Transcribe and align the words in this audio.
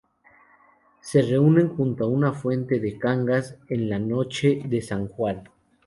Se 1.01 1.21
reúnen 1.21 1.75
junto 1.75 2.05
a 2.05 2.07
una 2.07 2.33
fuente 2.33 2.79
de 2.79 2.97
Cangas 2.97 3.57
en 3.69 3.87
la 3.87 3.99
noche 3.99 4.63
de 4.65 4.81
San 4.81 5.07
Juan. 5.07 5.43